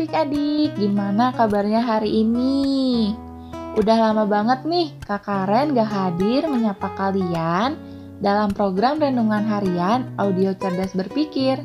Adik-adik. 0.00 0.80
Gimana 0.80 1.28
kabarnya 1.36 1.84
hari 1.84 2.24
ini? 2.24 3.12
Udah 3.76 4.00
lama 4.00 4.24
banget 4.24 4.64
nih 4.64 4.96
Kak 5.04 5.28
Karen 5.28 5.76
gak 5.76 5.92
hadir 5.92 6.48
menyapa 6.48 6.88
kalian 6.96 7.89
dalam 8.20 8.52
program 8.52 9.00
Renungan 9.00 9.48
Harian 9.48 10.12
Audio 10.20 10.52
Cerdas 10.52 10.92
Berpikir. 10.92 11.56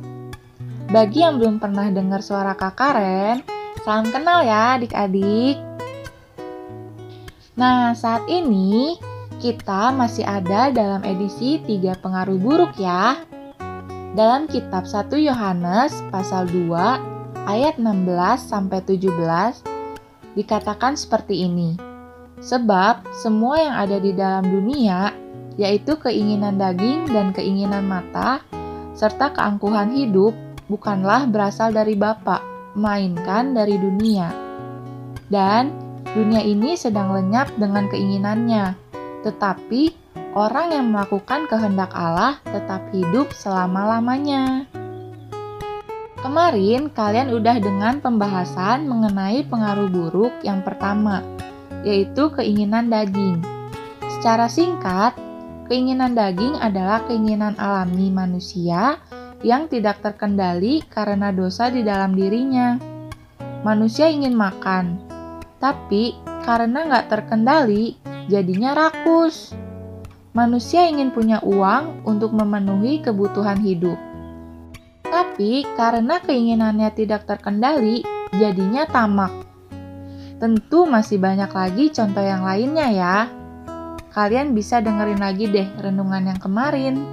Bagi 0.88 1.22
yang 1.22 1.38
belum 1.38 1.60
pernah 1.60 1.92
dengar 1.92 2.24
suara 2.24 2.56
Kak 2.56 2.80
Karen, 2.80 3.44
salam 3.84 4.08
kenal 4.10 4.48
ya 4.48 4.80
adik-adik. 4.80 5.60
Nah, 7.60 7.92
saat 7.92 8.24
ini 8.32 8.96
kita 9.44 9.92
masih 9.92 10.24
ada 10.24 10.72
dalam 10.72 11.04
edisi 11.04 11.60
tiga 11.68 12.00
pengaruh 12.00 12.40
buruk 12.40 12.80
ya. 12.80 13.20
Dalam 14.16 14.48
kitab 14.48 14.88
1 14.88 15.12
Yohanes 15.20 16.00
pasal 16.08 16.48
2 16.48 16.72
ayat 17.52 17.76
16 17.76 18.08
sampai 18.40 18.80
17 18.80 19.12
dikatakan 20.40 20.96
seperti 20.96 21.52
ini. 21.52 21.76
Sebab 22.40 23.04
semua 23.12 23.60
yang 23.60 23.76
ada 23.76 23.98
di 24.00 24.16
dalam 24.16 24.48
dunia 24.48 25.25
yaitu 25.56 25.96
keinginan 26.00 26.60
daging 26.60 27.08
dan 27.12 27.32
keinginan 27.32 27.88
mata 27.88 28.44
serta 28.96 29.36
keangkuhan 29.36 29.92
hidup 29.92 30.32
bukanlah 30.72 31.28
berasal 31.28 31.70
dari 31.76 31.94
Bapa, 31.94 32.42
melainkan 32.74 33.54
dari 33.54 33.76
dunia. 33.76 34.32
Dan 35.28 35.74
dunia 36.16 36.42
ini 36.42 36.80
sedang 36.80 37.12
lenyap 37.12 37.52
dengan 37.60 37.92
keinginannya. 37.92 38.78
Tetapi 39.26 39.84
orang 40.38 40.68
yang 40.72 40.88
melakukan 40.94 41.50
kehendak 41.52 41.92
Allah 41.92 42.40
tetap 42.48 42.88
hidup 42.96 43.36
selama-lamanya. 43.36 44.70
Kemarin 46.24 46.90
kalian 46.90 47.30
udah 47.30 47.62
dengan 47.62 48.02
pembahasan 48.02 48.90
mengenai 48.90 49.46
pengaruh 49.46 49.92
buruk 49.94 50.34
yang 50.42 50.66
pertama, 50.66 51.22
yaitu 51.86 52.34
keinginan 52.34 52.90
daging. 52.90 53.46
Secara 54.10 54.50
singkat, 54.50 55.14
keinginan 55.68 56.14
daging 56.14 56.58
adalah 56.58 57.06
keinginan 57.06 57.58
alami 57.58 58.10
manusia 58.14 59.02
yang 59.46 59.70
tidak 59.70 60.02
terkendali 60.02 60.82
karena 60.90 61.30
dosa 61.30 61.70
di 61.70 61.86
dalam 61.86 62.18
dirinya. 62.18 62.80
Manusia 63.66 64.10
ingin 64.10 64.38
makan, 64.38 65.02
tapi 65.58 66.14
karena 66.46 66.86
nggak 66.86 67.10
terkendali, 67.10 67.98
jadinya 68.30 68.78
rakus 68.78 69.58
manusia 70.36 70.92
ingin 70.92 71.16
punya 71.16 71.40
uang 71.40 72.04
untuk 72.04 72.36
memenuhi 72.36 73.00
kebutuhan 73.00 73.56
hidup. 73.64 73.96
Tapi 75.08 75.64
karena 75.80 76.20
keinginannya 76.20 76.92
tidak 76.92 77.24
terkendali, 77.24 78.04
jadinya 78.36 78.84
tamak. 78.84 79.32
Tentu 80.36 80.84
masih 80.84 81.24
banyak 81.24 81.48
lagi 81.48 81.88
contoh 81.96 82.20
yang 82.20 82.44
lainnya 82.44 82.92
ya. 82.92 83.18
Kalian 84.16 84.56
bisa 84.56 84.80
dengerin 84.80 85.20
lagi 85.20 85.52
deh 85.52 85.68
renungan 85.76 86.32
yang 86.32 86.40
kemarin. 86.40 87.04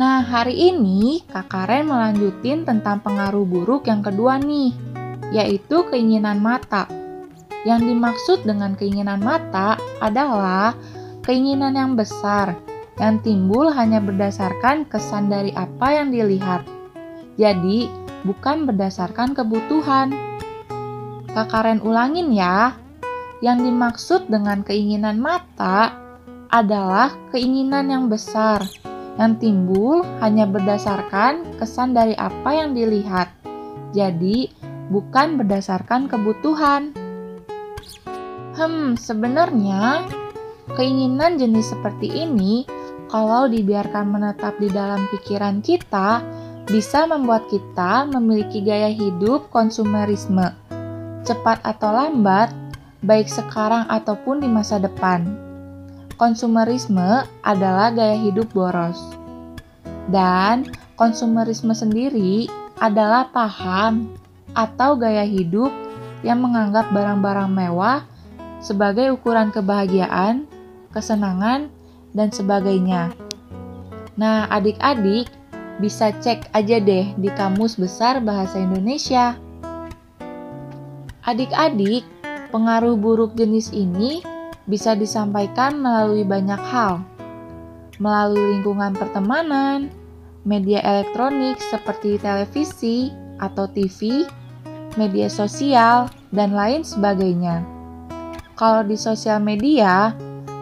Nah, 0.00 0.24
hari 0.24 0.72
ini 0.72 1.20
Kak 1.28 1.52
Karen 1.52 1.84
melanjutin 1.84 2.64
tentang 2.64 3.04
pengaruh 3.04 3.44
buruk 3.44 3.84
yang 3.84 4.00
kedua 4.00 4.40
nih, 4.40 4.72
yaitu 5.36 5.84
keinginan 5.92 6.40
mata. 6.40 6.88
Yang 7.68 7.92
dimaksud 7.92 8.38
dengan 8.48 8.72
keinginan 8.72 9.20
mata 9.20 9.76
adalah 10.00 10.72
keinginan 11.28 11.76
yang 11.76 11.92
besar 11.92 12.56
yang 12.96 13.20
timbul 13.20 13.68
hanya 13.68 14.00
berdasarkan 14.00 14.88
kesan 14.88 15.28
dari 15.28 15.52
apa 15.52 15.92
yang 15.92 16.08
dilihat. 16.08 16.64
Jadi, 17.36 17.92
bukan 18.24 18.64
berdasarkan 18.64 19.36
kebutuhan. 19.36 20.08
Kak 21.36 21.52
Karen 21.52 21.84
ulangin 21.84 22.32
ya. 22.32 22.80
Yang 23.44 23.68
dimaksud 23.68 24.20
dengan 24.32 24.64
keinginan 24.64 25.20
mata 25.20 26.00
adalah 26.48 27.12
keinginan 27.28 27.92
yang 27.92 28.08
besar 28.08 28.64
yang 29.20 29.36
timbul 29.36 30.00
hanya 30.24 30.48
berdasarkan 30.48 31.60
kesan 31.60 31.92
dari 31.92 32.16
apa 32.16 32.56
yang 32.56 32.72
dilihat. 32.72 33.28
Jadi, 33.92 34.48
bukan 34.88 35.36
berdasarkan 35.36 36.08
kebutuhan. 36.08 36.96
Hmm, 38.56 38.96
sebenarnya 38.96 40.08
Keinginan 40.72 41.36
jenis 41.36 41.76
seperti 41.76 42.08
ini, 42.08 42.64
kalau 43.12 43.44
dibiarkan 43.52 44.08
menetap 44.08 44.56
di 44.56 44.72
dalam 44.72 45.04
pikiran 45.12 45.60
kita, 45.60 46.24
bisa 46.64 47.04
membuat 47.04 47.52
kita 47.52 48.08
memiliki 48.08 48.64
gaya 48.64 48.88
hidup 48.88 49.52
konsumerisme, 49.52 50.56
cepat 51.28 51.60
atau 51.68 51.92
lambat, 51.92 52.48
baik 53.04 53.28
sekarang 53.28 53.84
ataupun 53.92 54.40
di 54.40 54.48
masa 54.48 54.80
depan. 54.80 55.28
Konsumerisme 56.16 57.28
adalah 57.44 57.92
gaya 57.92 58.16
hidup 58.16 58.48
boros, 58.56 58.98
dan 60.08 60.64
konsumerisme 60.96 61.76
sendiri 61.76 62.48
adalah 62.80 63.28
paham 63.28 64.08
atau 64.56 64.96
gaya 64.96 65.26
hidup 65.26 65.70
yang 66.24 66.40
menganggap 66.40 66.88
barang-barang 66.90 67.50
mewah 67.52 68.06
sebagai 68.64 69.12
ukuran 69.12 69.52
kebahagiaan 69.52 70.48
kesenangan, 70.94 71.66
dan 72.14 72.30
sebagainya. 72.30 73.10
Nah, 74.14 74.46
adik-adik 74.46 75.26
bisa 75.82 76.14
cek 76.22 76.54
aja 76.54 76.78
deh 76.78 77.10
di 77.18 77.26
Kamus 77.34 77.74
Besar 77.74 78.22
Bahasa 78.22 78.62
Indonesia. 78.62 79.34
Adik-adik, 81.26 82.06
pengaruh 82.54 82.94
buruk 82.94 83.34
jenis 83.34 83.74
ini 83.74 84.22
bisa 84.70 84.94
disampaikan 84.94 85.74
melalui 85.82 86.22
banyak 86.22 86.62
hal. 86.70 87.02
Melalui 87.98 88.54
lingkungan 88.54 88.94
pertemanan, 88.94 89.90
media 90.46 90.78
elektronik 90.86 91.58
seperti 91.58 92.14
televisi 92.22 93.10
atau 93.42 93.66
TV, 93.66 94.22
media 94.94 95.26
sosial, 95.26 96.06
dan 96.30 96.54
lain 96.54 96.86
sebagainya. 96.86 97.66
Kalau 98.54 98.86
di 98.86 98.94
sosial 98.94 99.42
media, 99.42 100.14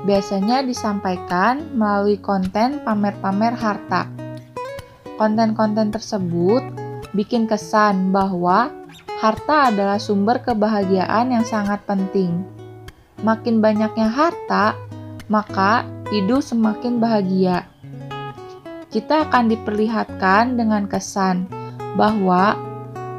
biasanya 0.08 0.64
disampaikan 0.64 1.76
melalui 1.76 2.16
konten 2.16 2.80
pamer-pamer 2.88 3.52
harta. 3.52 4.08
Konten-konten 5.20 5.92
tersebut 5.92 6.64
bikin 7.12 7.44
kesan 7.44 8.16
bahwa 8.16 8.72
harta 9.22 9.70
adalah 9.70 10.02
sumber 10.02 10.42
kebahagiaan 10.42 11.30
yang 11.30 11.46
sangat 11.46 11.78
penting. 11.86 12.42
Makin 13.22 13.62
banyaknya 13.62 14.10
harta, 14.10 14.74
maka 15.30 15.86
hidup 16.10 16.42
semakin 16.42 16.98
bahagia. 16.98 17.70
Kita 18.90 19.30
akan 19.30 19.46
diperlihatkan 19.46 20.58
dengan 20.58 20.90
kesan 20.90 21.46
bahwa 21.94 22.58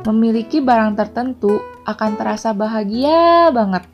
memiliki 0.03 0.59
barang 0.59 0.99
tertentu 0.99 1.63
akan 1.87 2.19
terasa 2.19 2.51
bahagia 2.51 3.47
banget. 3.55 3.87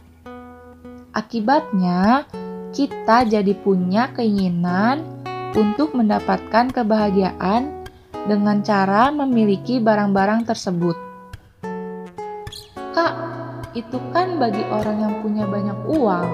Akibatnya, 1.14 2.26
kita 2.74 3.22
jadi 3.30 3.54
punya 3.54 4.10
keinginan 4.18 5.06
untuk 5.54 5.94
mendapatkan 5.94 6.74
kebahagiaan 6.74 7.86
dengan 8.26 8.66
cara 8.66 9.14
memiliki 9.14 9.78
barang-barang 9.78 10.50
tersebut. 10.50 11.09
Kak, 13.00 13.16
itu 13.80 13.96
kan 14.12 14.36
bagi 14.44 14.60
orang 14.68 15.00
yang 15.00 15.14
punya 15.24 15.48
banyak 15.48 15.80
uang. 15.88 16.30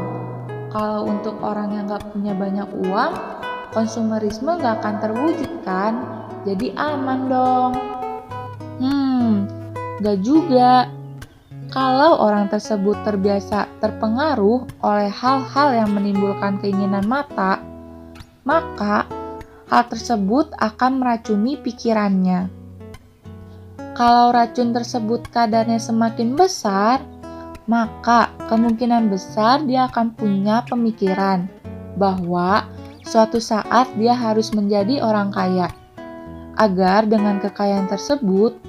Kalau 0.74 1.06
untuk 1.06 1.38
orang 1.46 1.78
yang 1.78 1.86
gak 1.86 2.10
punya 2.10 2.34
banyak 2.34 2.66
uang, 2.90 3.14
konsumerisme 3.70 4.50
gak 4.58 4.82
akan 4.82 4.98
terwujud 4.98 5.62
kan? 5.62 5.94
Jadi 6.42 6.74
aman 6.74 7.30
dong. 7.30 7.74
Hmm, 8.82 9.46
gak 10.02 10.26
juga 10.26 10.90
kalau 11.70 12.18
orang 12.18 12.50
tersebut 12.50 12.98
terbiasa 13.06 13.70
terpengaruh 13.78 14.66
oleh 14.82 15.14
hal-hal 15.14 15.70
yang 15.70 15.94
menimbulkan 15.94 16.58
keinginan 16.58 17.06
mata, 17.06 17.62
maka 18.42 19.06
hal 19.70 19.86
tersebut 19.86 20.50
akan 20.58 20.98
meracuni 20.98 21.62
pikirannya. 21.62 22.55
Kalau 23.96 24.36
racun 24.36 24.76
tersebut 24.76 25.32
kadarnya 25.32 25.80
semakin 25.80 26.36
besar, 26.36 27.00
maka 27.64 28.28
kemungkinan 28.52 29.08
besar 29.08 29.64
dia 29.64 29.88
akan 29.88 30.12
punya 30.12 30.68
pemikiran 30.68 31.48
bahwa 31.96 32.68
suatu 33.08 33.40
saat 33.40 33.88
dia 33.96 34.12
harus 34.12 34.52
menjadi 34.52 35.00
orang 35.00 35.32
kaya. 35.32 35.72
Agar 36.60 37.08
dengan 37.08 37.40
kekayaan 37.40 37.88
tersebut, 37.88 38.60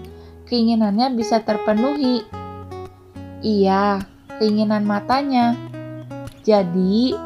keinginannya 0.46 1.18
bisa 1.18 1.42
terpenuhi. 1.42 2.22
Iya, 3.42 4.06
keinginan 4.38 4.86
matanya. 4.86 5.58
Jadi, 6.46 7.18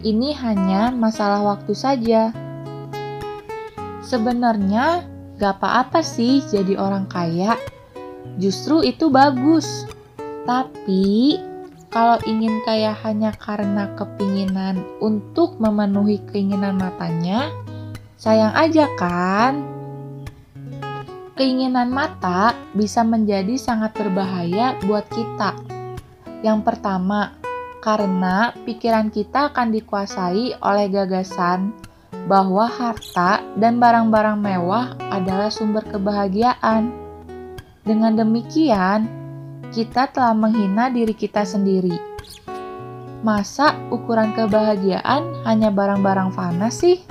ini 0.00 0.32
hanya 0.40 0.88
masalah 0.88 1.44
waktu 1.44 1.76
saja. 1.76 2.32
Sebenarnya, 4.00 5.11
gak 5.42 5.58
apa-apa 5.58 6.06
sih 6.06 6.38
jadi 6.46 6.78
orang 6.78 7.10
kaya. 7.10 7.58
Justru 8.38 8.86
itu 8.86 9.10
bagus. 9.10 9.90
Tapi, 10.46 11.34
kalau 11.90 12.22
ingin 12.22 12.62
kaya 12.62 12.94
hanya 13.02 13.34
karena 13.34 13.90
kepinginan 13.98 14.86
untuk 15.02 15.58
memenuhi 15.58 16.22
keinginan 16.30 16.78
matanya, 16.78 17.50
sayang 18.14 18.54
aja 18.54 18.86
kan? 18.94 19.66
Keinginan 21.34 21.90
mata 21.90 22.54
bisa 22.78 23.02
menjadi 23.02 23.58
sangat 23.58 23.98
berbahaya 23.98 24.78
buat 24.86 25.10
kita. 25.10 25.58
Yang 26.46 26.58
pertama, 26.62 27.34
karena 27.82 28.54
pikiran 28.62 29.10
kita 29.10 29.50
akan 29.50 29.74
dikuasai 29.74 30.54
oleh 30.62 30.86
gagasan 30.86 31.81
bahwa 32.26 32.70
harta 32.70 33.42
dan 33.58 33.82
barang-barang 33.82 34.38
mewah 34.38 34.94
adalah 35.10 35.50
sumber 35.50 35.82
kebahagiaan. 35.88 36.92
Dengan 37.82 38.14
demikian, 38.14 39.10
kita 39.74 40.06
telah 40.12 40.36
menghina 40.36 40.92
diri 40.92 41.16
kita 41.16 41.42
sendiri. 41.42 41.96
Masa 43.22 43.74
ukuran 43.90 44.34
kebahagiaan 44.34 45.46
hanya 45.46 45.70
barang-barang 45.70 46.34
fana 46.34 46.68
sih? 46.70 47.02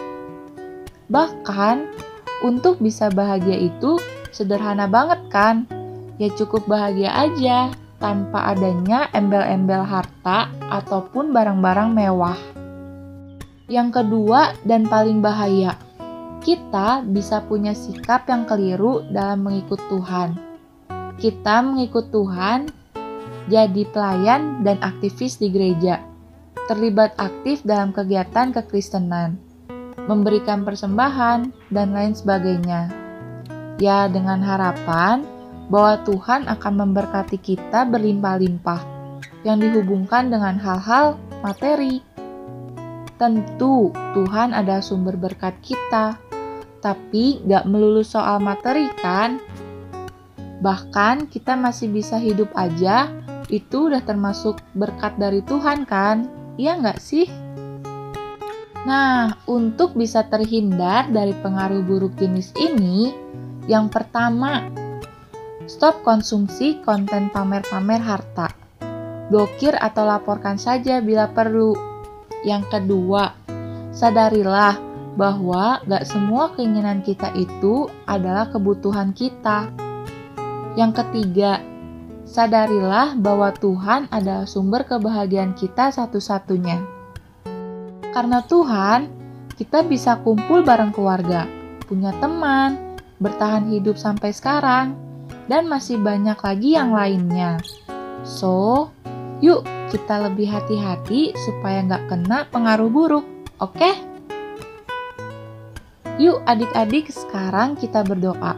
Bahkan, 1.12 1.88
untuk 2.42 2.80
bisa 2.80 3.12
bahagia 3.12 3.57
itu 3.57 4.00
sederhana 4.31 4.88
banget 4.88 5.19
kan? 5.27 5.68
Ya 6.21 6.31
cukup 6.33 6.69
bahagia 6.69 7.12
aja 7.12 7.74
tanpa 8.01 8.53
adanya 8.56 9.09
embel-embel 9.13 9.86
harta 9.86 10.50
ataupun 10.71 11.30
barang-barang 11.33 11.89
mewah. 11.94 12.38
Yang 13.71 14.03
kedua 14.03 14.51
dan 14.68 14.83
paling 14.83 15.23
bahaya, 15.23 15.79
kita 16.44 17.07
bisa 17.07 17.39
punya 17.47 17.71
sikap 17.71 18.27
yang 18.27 18.44
keliru 18.44 19.07
dalam 19.07 19.47
mengikut 19.47 19.79
Tuhan 19.88 20.51
kita 21.21 21.62
mengikut 21.62 22.09
Tuhan, 22.09 22.73
jadi 23.45 23.85
pelayan 23.94 24.65
dan 24.65 24.81
aktivis 24.81 25.38
di 25.38 25.53
gereja, 25.53 26.01
terlibat 26.65 27.13
aktif 27.21 27.62
dalam 27.62 27.94
kegiatan 27.94 28.50
kekristenan, 28.50 29.38
memberikan 30.09 30.65
persembahan, 30.65 31.53
dan 31.69 31.88
lain 31.94 32.17
sebagainya. 32.17 32.89
Ya, 33.77 34.09
dengan 34.09 34.41
harapan 34.41 35.21
bahwa 35.69 36.01
Tuhan 36.09 36.50
akan 36.50 36.74
memberkati 36.89 37.38
kita 37.38 37.85
berlimpah-limpah 37.85 38.81
yang 39.45 39.62
dihubungkan 39.62 40.33
dengan 40.33 40.57
hal-hal 40.57 41.21
materi. 41.45 42.01
Tentu 43.21 43.94
Tuhan 44.18 44.50
adalah 44.50 44.81
sumber 44.81 45.13
berkat 45.13 45.53
kita, 45.62 46.18
tapi 46.81 47.38
gak 47.45 47.69
melulu 47.69 48.01
soal 48.01 48.41
materi 48.41 48.89
kan? 48.97 49.38
Bahkan 50.65 51.29
kita 51.29 51.53
masih 51.53 51.94
bisa 51.94 52.18
hidup 52.18 52.50
aja, 52.57 53.13
itu 53.53 53.94
udah 53.94 54.01
termasuk 54.01 54.57
berkat 54.73 55.21
dari 55.21 55.45
Tuhan 55.45 55.85
kan? 55.85 56.25
Iya 56.57 56.81
nggak 56.81 56.97
sih? 56.97 57.29
Nah, 58.89 59.38
untuk 59.45 59.94
bisa 59.94 60.25
terhindar 60.25 61.06
dari 61.13 61.38
pengaruh 61.38 61.85
buruk 61.85 62.17
jenis 62.17 62.50
ini, 62.57 63.13
yang 63.69 63.94
pertama, 63.94 64.65
stop 65.69 66.01
konsumsi 66.01 66.81
konten 66.81 67.29
pamer-pamer 67.29 68.01
harta. 68.01 68.50
Blokir 69.29 69.77
atau 69.77 70.09
laporkan 70.09 70.57
saja 70.57 70.97
bila 71.06 71.29
perlu. 71.29 71.90
Yang 72.41 72.63
kedua, 72.73 73.38
sadarilah 73.93 74.77
bahwa 75.15 75.83
gak 75.85 76.07
semua 76.07 76.51
keinginan 76.55 77.03
kita 77.03 77.35
itu 77.35 77.91
adalah 78.07 78.47
kebutuhan 78.49 79.11
kita 79.11 79.69
yang 80.79 80.95
ketiga, 80.95 81.59
sadarilah 82.23 83.19
bahwa 83.19 83.51
Tuhan 83.51 84.07
adalah 84.07 84.47
sumber 84.47 84.88
kebahagiaan 84.88 85.51
kita 85.51 85.91
satu-satunya. 85.91 86.79
Karena 88.15 88.39
Tuhan, 88.47 89.11
kita 89.59 89.83
bisa 89.83 90.15
kumpul 90.23 90.63
bareng 90.63 90.95
keluarga, 90.95 91.43
punya 91.91 92.15
teman, 92.23 92.95
bertahan 93.19 93.67
hidup 93.67 93.99
sampai 93.99 94.31
sekarang, 94.31 94.95
dan 95.51 95.67
masih 95.67 95.99
banyak 95.99 96.39
lagi 96.39 96.69
yang 96.79 96.95
lainnya. 96.95 97.59
So, 98.23 98.88
yuk 99.43 99.67
kita 99.91 100.31
lebih 100.31 100.47
hati-hati 100.47 101.35
supaya 101.35 101.83
nggak 101.83 102.07
kena 102.07 102.47
pengaruh 102.47 102.88
buruk, 102.88 103.27
oke? 103.59 103.75
Okay? 103.75 103.93
Yuk 106.15 106.39
adik-adik 106.47 107.11
sekarang 107.11 107.75
kita 107.75 108.07
berdoa. 108.07 108.55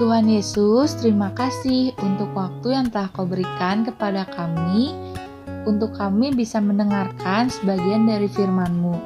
Tuhan 0.00 0.30
Yesus, 0.30 0.96
terima 0.96 1.34
kasih 1.36 1.92
untuk 2.00 2.30
waktu 2.32 2.72
yang 2.72 2.86
telah 2.88 3.10
Kau 3.12 3.28
berikan 3.28 3.84
kepada 3.84 4.24
kami, 4.30 4.94
untuk 5.68 5.92
kami 5.98 6.32
bisa 6.32 6.62
mendengarkan 6.62 7.52
sebagian 7.52 8.06
dari 8.06 8.30
firman-Mu. 8.30 8.96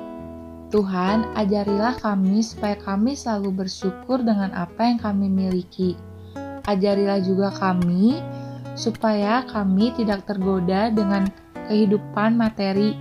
Tuhan, 0.69 1.32
ajarilah 1.34 1.96
kami 1.99 2.44
supaya 2.44 2.76
kami 2.76 3.16
selalu 3.16 3.64
bersyukur 3.64 4.20
dengan 4.20 4.52
apa 4.52 4.88
yang 4.88 5.00
kami 5.00 5.32
miliki. 5.32 5.96
Ajarilah 6.69 7.25
juga 7.25 7.49
kami 7.56 8.20
supaya 8.74 9.44
kami 9.48 9.92
tidak 9.96 10.24
tergoda 10.24 10.88
dengan 10.88 11.28
kehidupan 11.69 12.36
materi 12.36 12.96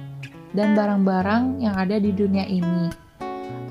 dan 0.51 0.75
barang-barang 0.75 1.63
yang 1.63 1.75
ada 1.79 1.97
di 1.97 2.11
dunia 2.11 2.43
ini. 2.43 2.91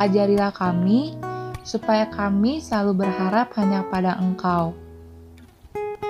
Ajarilah 0.01 0.53
kami 0.53 1.17
supaya 1.61 2.09
kami 2.09 2.59
selalu 2.59 3.05
berharap 3.05 3.53
hanya 3.61 3.85
pada 3.93 4.17
Engkau. 4.17 4.73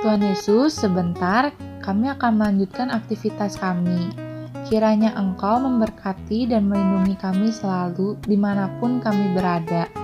Tuhan 0.01 0.23
Yesus, 0.25 0.79
sebentar 0.79 1.53
kami 1.83 2.09
akan 2.09 2.41
melanjutkan 2.41 2.89
aktivitas 2.89 3.59
kami. 3.59 4.15
Kiranya 4.71 5.13
Engkau 5.19 5.59
memberkati 5.59 6.49
dan 6.49 6.71
melindungi 6.71 7.19
kami 7.19 7.51
selalu 7.51 8.15
di 8.25 8.39
mana 8.39 8.71
pun 8.79 9.03
kami 9.03 9.35
berada. 9.35 10.00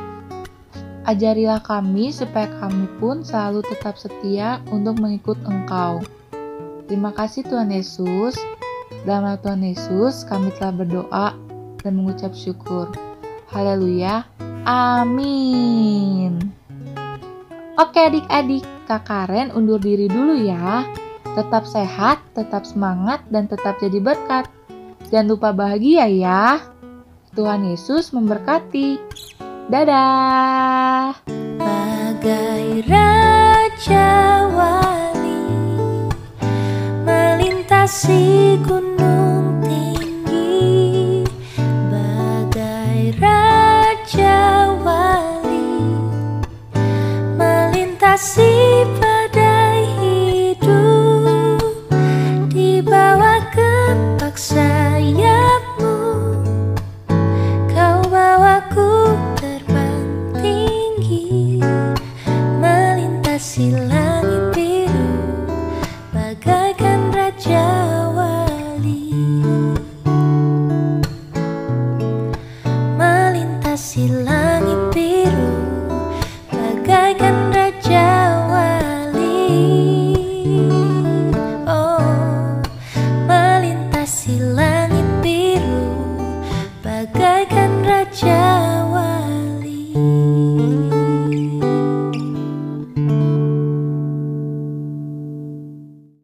Ajarilah 1.07 1.63
kami 1.63 2.11
supaya 2.11 2.51
kami 2.59 2.91
pun 2.99 3.23
selalu 3.23 3.63
tetap 3.71 3.95
setia 3.95 4.59
untuk 4.75 4.99
mengikut 4.99 5.39
Engkau. 5.47 6.03
Terima 6.91 7.15
kasih 7.15 7.47
Tuhan 7.47 7.71
Yesus. 7.71 8.35
Dalam 9.07 9.23
nama 9.23 9.39
Tuhan 9.39 9.63
Yesus, 9.63 10.27
kami 10.27 10.51
telah 10.59 10.75
berdoa 10.75 11.29
dan 11.87 11.93
mengucap 11.95 12.35
syukur. 12.35 12.91
Haleluya. 13.55 14.27
Amin. 14.67 16.43
Oke 17.79 18.03
adik-adik, 18.03 18.67
Kak 18.91 19.07
Karen 19.07 19.55
undur 19.55 19.79
diri 19.79 20.11
dulu 20.11 20.35
ya. 20.43 20.83
Tetap 21.39 21.71
sehat, 21.71 22.19
tetap 22.35 22.67
semangat, 22.67 23.23
dan 23.31 23.47
tetap 23.47 23.79
jadi 23.79 24.03
berkat. 24.03 24.51
Jangan 25.15 25.39
lupa 25.39 25.55
bahagia 25.55 26.11
ya. 26.11 26.59
Tuhan 27.39 27.63
Yesus 27.63 28.11
memberkati. 28.11 28.99
Dadah. 29.67 31.19
Bagai 31.59 32.87
raja 32.87 34.47
wali 34.55 35.43
melintasi 37.03 38.63
gunung 38.63 38.86